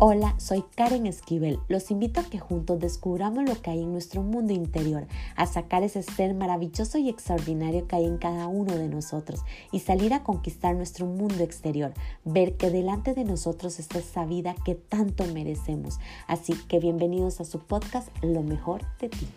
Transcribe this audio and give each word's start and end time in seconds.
Hola, 0.00 0.34
soy 0.38 0.64
Karen 0.74 1.06
Esquivel. 1.06 1.60
Los 1.68 1.92
invito 1.92 2.18
a 2.18 2.24
que 2.24 2.40
juntos 2.40 2.80
descubramos 2.80 3.44
lo 3.48 3.62
que 3.62 3.70
hay 3.70 3.80
en 3.80 3.92
nuestro 3.92 4.22
mundo 4.22 4.52
interior, 4.52 5.06
a 5.36 5.46
sacar 5.46 5.84
ese 5.84 6.02
ser 6.02 6.34
maravilloso 6.34 6.98
y 6.98 7.08
extraordinario 7.08 7.86
que 7.86 7.94
hay 7.94 8.04
en 8.04 8.18
cada 8.18 8.48
uno 8.48 8.76
de 8.76 8.88
nosotros 8.88 9.44
y 9.70 9.78
salir 9.78 10.12
a 10.12 10.24
conquistar 10.24 10.74
nuestro 10.74 11.06
mundo 11.06 11.44
exterior, 11.44 11.94
ver 12.24 12.56
que 12.56 12.70
delante 12.70 13.14
de 13.14 13.22
nosotros 13.22 13.78
está 13.78 14.00
esa 14.00 14.26
vida 14.26 14.56
que 14.64 14.74
tanto 14.74 15.26
merecemos. 15.26 16.00
Así 16.26 16.54
que 16.66 16.80
bienvenidos 16.80 17.40
a 17.40 17.44
su 17.44 17.60
podcast 17.60 18.08
Lo 18.20 18.42
mejor 18.42 18.82
de 18.98 19.10
ti. 19.10 19.28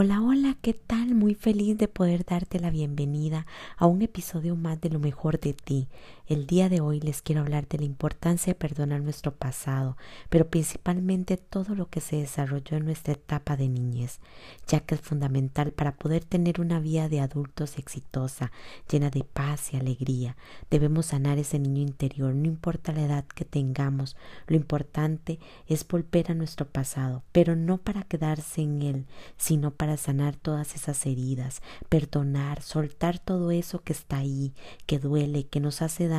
Hola, 0.00 0.22
hola, 0.22 0.56
¿qué 0.62 0.74
tal? 0.74 1.16
Muy 1.16 1.34
feliz 1.34 1.76
de 1.76 1.88
poder 1.88 2.24
darte 2.24 2.60
la 2.60 2.70
bienvenida 2.70 3.46
a 3.76 3.86
un 3.86 4.02
episodio 4.02 4.54
más 4.54 4.80
de 4.80 4.90
lo 4.90 5.00
mejor 5.00 5.40
de 5.40 5.54
ti. 5.54 5.88
El 6.28 6.46
día 6.46 6.68
de 6.68 6.82
hoy 6.82 7.00
les 7.00 7.22
quiero 7.22 7.40
hablar 7.40 7.66
de 7.68 7.78
la 7.78 7.84
importancia 7.86 8.52
de 8.52 8.58
perdonar 8.58 9.00
nuestro 9.00 9.34
pasado, 9.34 9.96
pero 10.28 10.46
principalmente 10.46 11.38
todo 11.38 11.74
lo 11.74 11.88
que 11.88 12.02
se 12.02 12.16
desarrolló 12.16 12.76
en 12.76 12.84
nuestra 12.84 13.14
etapa 13.14 13.56
de 13.56 13.66
niñez, 13.66 14.20
ya 14.66 14.80
que 14.80 14.96
es 14.96 15.00
fundamental 15.00 15.72
para 15.72 15.96
poder 15.96 16.26
tener 16.26 16.60
una 16.60 16.80
vida 16.80 17.08
de 17.08 17.20
adultos 17.20 17.78
exitosa, 17.78 18.52
llena 18.90 19.08
de 19.08 19.24
paz 19.24 19.72
y 19.72 19.78
alegría. 19.78 20.36
Debemos 20.70 21.06
sanar 21.06 21.38
ese 21.38 21.58
niño 21.58 21.80
interior, 21.80 22.34
no 22.34 22.46
importa 22.46 22.92
la 22.92 23.04
edad 23.04 23.24
que 23.24 23.46
tengamos, 23.46 24.14
lo 24.48 24.56
importante 24.56 25.38
es 25.66 25.88
volver 25.88 26.30
a 26.30 26.34
nuestro 26.34 26.66
pasado, 26.66 27.22
pero 27.32 27.56
no 27.56 27.78
para 27.78 28.02
quedarse 28.02 28.60
en 28.60 28.82
él, 28.82 29.06
sino 29.38 29.70
para 29.70 29.96
sanar 29.96 30.36
todas 30.36 30.74
esas 30.74 31.06
heridas, 31.06 31.62
perdonar, 31.88 32.60
soltar 32.60 33.18
todo 33.18 33.50
eso 33.50 33.80
que 33.80 33.94
está 33.94 34.18
ahí, 34.18 34.52
que 34.84 34.98
duele, 34.98 35.46
que 35.46 35.60
nos 35.60 35.80
hace 35.80 36.06
daño 36.06 36.17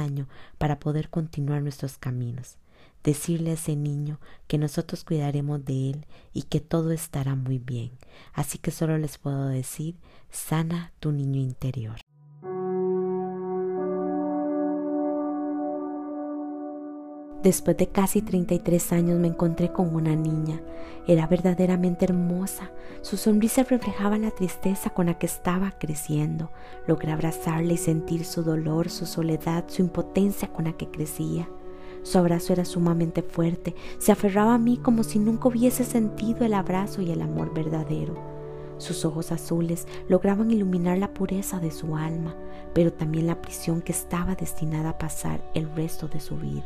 para 0.58 0.80
poder 0.80 1.10
continuar 1.10 1.62
nuestros 1.62 1.98
caminos. 1.98 2.58
Decirle 3.04 3.52
a 3.52 3.54
ese 3.54 3.76
niño 3.76 4.20
que 4.48 4.58
nosotros 4.58 5.04
cuidaremos 5.04 5.64
de 5.64 5.92
él 5.92 6.06
y 6.34 6.44
que 6.44 6.60
todo 6.60 6.92
estará 6.92 7.36
muy 7.36 7.58
bien. 7.58 7.92
Así 8.34 8.58
que 8.58 8.72
solo 8.72 8.98
les 8.98 9.18
puedo 9.18 9.48
decir, 9.48 9.96
sana 10.30 10.92
tu 11.00 11.12
niño 11.12 11.40
interior. 11.40 12.00
Después 17.44 17.78
de 17.78 17.88
casi 17.88 18.22
33 18.22 18.92
años 18.92 19.18
me 19.18 19.30
encontré 19.30 19.72
con 19.72 19.96
una 19.96 20.14
niña. 20.14 20.62
Era 21.08 21.26
verdaderamente 21.26 22.04
hermosa. 22.04 22.70
Su 23.02 23.16
sonrisa 23.16 23.64
reflejaba 23.64 24.18
la 24.18 24.32
tristeza 24.32 24.90
con 24.90 25.06
la 25.06 25.18
que 25.18 25.26
estaba 25.26 25.72
creciendo. 25.80 26.52
Logré 26.86 27.14
abrazarla 27.14 27.72
y 27.72 27.78
sentir 27.78 28.26
su 28.26 28.44
dolor, 28.44 28.90
su 28.90 29.06
soledad, 29.06 29.64
su 29.68 29.82
impotencia 29.82 30.52
con 30.52 30.66
la 30.66 30.74
que 30.74 30.90
crecía. 30.90 31.48
Su 32.04 32.18
abrazo 32.18 32.52
era 32.52 32.66
sumamente 32.66 33.22
fuerte. 33.22 33.74
Se 34.00 34.12
aferraba 34.12 34.56
a 34.56 34.60
mí 34.60 34.78
como 34.78 35.04
si 35.04 35.18
nunca 35.18 35.48
hubiese 35.48 35.86
sentido 35.86 36.46
el 36.46 36.54
abrazo 36.54 37.02
y 37.02 37.12
el 37.12 37.22
amor 37.22 37.54
verdadero. 37.54 38.16
Sus 38.80 39.06
ojos 39.06 39.32
azules 39.32 39.88
lograban 40.10 40.52
iluminar 40.52 40.98
la 40.98 41.14
pureza 41.14 41.60
de 41.60 41.72
su 41.72 41.96
alma, 41.96 42.36
pero 42.74 42.92
también 42.92 43.28
la 43.28 43.42
prisión 43.42 43.82
que 43.82 43.94
estaba 43.94 44.36
destinada 44.36 44.90
a 44.90 44.98
pasar 44.98 45.42
el 45.54 45.74
resto 45.74 46.10
de 46.10 46.20
su 46.20 46.36
vida. 46.36 46.66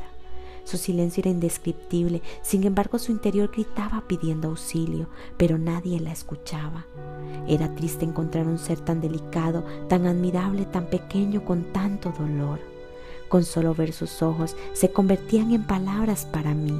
Su 0.64 0.78
silencio 0.78 1.22
era 1.22 1.30
indescriptible, 1.30 2.22
sin 2.42 2.64
embargo 2.64 2.98
su 2.98 3.12
interior 3.12 3.52
gritaba 3.52 4.04
pidiendo 4.08 4.50
auxilio, 4.50 5.08
pero 5.38 5.58
nadie 5.58 6.00
la 6.00 6.12
escuchaba. 6.12 6.86
Era 7.48 7.76
triste 7.76 8.06
encontrar 8.06 8.48
un 8.48 8.58
ser 8.58 8.80
tan 8.80 9.02
delicado, 9.02 9.66
tan 9.90 10.06
admirable, 10.08 10.66
tan 10.66 10.88
pequeño, 10.88 11.44
con 11.44 11.74
tanto 11.74 12.14
dolor. 12.18 12.60
Con 13.28 13.44
solo 13.44 13.74
ver 13.74 13.94
sus 13.94 14.22
ojos 14.22 14.56
se 14.74 14.92
convertían 14.92 15.52
en 15.52 15.68
palabras 15.68 16.26
para 16.26 16.54
mí. 16.54 16.80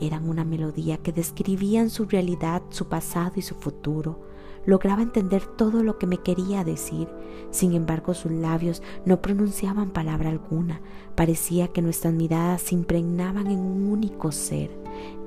Eran 0.00 0.28
una 0.28 0.44
melodía 0.44 0.96
que 0.96 1.12
describían 1.12 1.90
su 1.90 2.06
realidad, 2.06 2.62
su 2.70 2.86
pasado 2.86 3.34
y 3.36 3.42
su 3.42 3.54
futuro 3.54 4.31
lograba 4.66 5.02
entender 5.02 5.44
todo 5.44 5.82
lo 5.82 5.98
que 5.98 6.06
me 6.06 6.18
quería 6.18 6.64
decir. 6.64 7.08
Sin 7.50 7.74
embargo, 7.74 8.14
sus 8.14 8.32
labios 8.32 8.82
no 9.04 9.20
pronunciaban 9.20 9.90
palabra 9.90 10.30
alguna. 10.30 10.80
Parecía 11.14 11.68
que 11.68 11.82
nuestras 11.82 12.14
miradas 12.14 12.62
se 12.62 12.74
impregnaban 12.74 13.46
en 13.46 13.58
un 13.58 13.88
único 13.88 14.32
ser. 14.32 14.70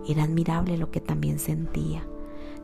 Era 0.08 0.24
admirable 0.24 0.78
lo 0.78 0.92
que 0.92 1.02
también 1.02 1.40
sentía. 1.40 2.04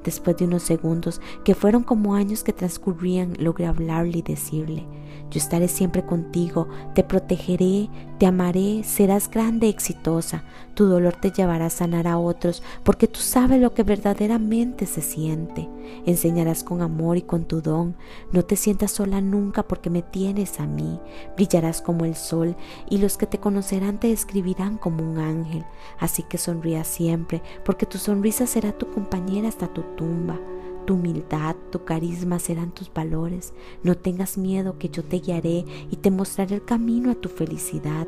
Después 0.03 0.37
de 0.37 0.45
unos 0.45 0.63
segundos, 0.63 1.21
que 1.45 1.53
fueron 1.53 1.83
como 1.83 2.15
años 2.15 2.43
que 2.43 2.53
transcurrían, 2.53 3.33
logré 3.39 3.67
hablarle 3.67 4.17
y 4.19 4.21
decirle, 4.23 4.87
yo 5.29 5.37
estaré 5.37 5.67
siempre 5.67 6.03
contigo, 6.03 6.67
te 6.95 7.03
protegeré, 7.03 7.89
te 8.17 8.25
amaré, 8.25 8.83
serás 8.83 9.29
grande, 9.29 9.69
exitosa, 9.69 10.43
tu 10.73 10.85
dolor 10.85 11.15
te 11.15 11.31
llevará 11.31 11.67
a 11.67 11.69
sanar 11.69 12.07
a 12.07 12.17
otros, 12.17 12.63
porque 12.83 13.07
tú 13.07 13.19
sabes 13.19 13.61
lo 13.61 13.73
que 13.73 13.83
verdaderamente 13.83 14.87
se 14.87 15.01
siente. 15.01 15.69
Enseñarás 16.05 16.63
con 16.63 16.81
amor 16.81 17.17
y 17.17 17.21
con 17.21 17.45
tu 17.45 17.61
don, 17.61 17.95
no 18.31 18.43
te 18.43 18.55
sientas 18.55 18.91
sola 18.91 19.21
nunca 19.21 19.63
porque 19.63 19.89
me 19.89 20.01
tienes 20.01 20.59
a 20.59 20.67
mí, 20.67 20.99
brillarás 21.35 21.81
como 21.81 22.05
el 22.05 22.15
sol, 22.15 22.55
y 22.89 22.97
los 22.97 23.17
que 23.17 23.27
te 23.27 23.39
conocerán 23.39 23.99
te 23.99 24.07
describirán 24.07 24.77
como 24.77 25.03
un 25.03 25.19
ángel, 25.19 25.65
así 25.99 26.23
que 26.23 26.37
sonría 26.37 26.83
siempre, 26.83 27.41
porque 27.65 27.85
tu 27.85 27.97
sonrisa 27.97 28.47
será 28.47 28.71
tu 28.71 28.89
compañera 28.91 29.47
hasta 29.47 29.67
tu 29.67 29.81
tumba. 29.95 30.39
Tu 30.85 30.95
humildad, 30.95 31.55
tu 31.71 31.85
carisma 31.85 32.39
serán 32.39 32.71
tus 32.71 32.91
valores. 32.91 33.53
No 33.83 33.95
tengas 33.95 34.37
miedo 34.37 34.79
que 34.79 34.89
yo 34.89 35.03
te 35.03 35.19
guiaré 35.19 35.63
y 35.91 35.95
te 35.97 36.09
mostraré 36.09 36.55
el 36.55 36.65
camino 36.65 37.11
a 37.11 37.15
tu 37.15 37.29
felicidad. 37.29 38.07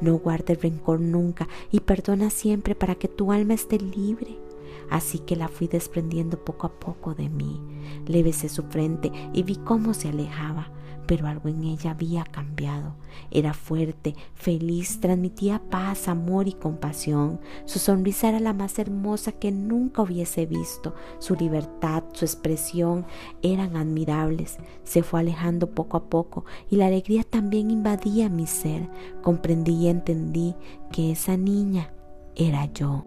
No 0.00 0.18
guardes 0.18 0.60
rencor 0.60 1.00
nunca 1.00 1.48
y 1.70 1.80
perdona 1.80 2.30
siempre 2.30 2.74
para 2.74 2.96
que 2.96 3.06
tu 3.06 3.30
alma 3.30 3.54
esté 3.54 3.78
libre. 3.78 4.47
Así 4.90 5.18
que 5.20 5.36
la 5.36 5.48
fui 5.48 5.68
desprendiendo 5.68 6.44
poco 6.44 6.66
a 6.66 6.78
poco 6.78 7.14
de 7.14 7.28
mí. 7.28 7.60
Le 8.06 8.22
besé 8.22 8.48
su 8.48 8.64
frente 8.64 9.12
y 9.32 9.42
vi 9.42 9.56
cómo 9.56 9.94
se 9.94 10.08
alejaba 10.08 10.72
pero 11.08 11.26
algo 11.26 11.48
en 11.48 11.64
ella 11.64 11.92
había 11.92 12.22
cambiado. 12.22 12.94
Era 13.30 13.54
fuerte, 13.54 14.14
feliz, 14.34 15.00
transmitía 15.00 15.58
paz, 15.58 16.06
amor 16.06 16.48
y 16.48 16.52
compasión. 16.52 17.40
Su 17.64 17.78
sonrisa 17.78 18.28
era 18.28 18.40
la 18.40 18.52
más 18.52 18.78
hermosa 18.78 19.32
que 19.32 19.50
nunca 19.50 20.02
hubiese 20.02 20.44
visto. 20.44 20.94
Su 21.18 21.34
libertad, 21.34 22.04
su 22.12 22.26
expresión 22.26 23.06
eran 23.40 23.74
admirables. 23.74 24.58
Se 24.84 25.02
fue 25.02 25.20
alejando 25.20 25.70
poco 25.70 25.96
a 25.96 26.10
poco 26.10 26.44
y 26.68 26.76
la 26.76 26.88
alegría 26.88 27.24
también 27.24 27.70
invadía 27.70 28.28
mi 28.28 28.46
ser. 28.46 28.86
Comprendí 29.22 29.76
y 29.76 29.88
entendí 29.88 30.54
que 30.92 31.12
esa 31.12 31.38
niña 31.38 31.90
era 32.36 32.66
yo. 32.66 33.06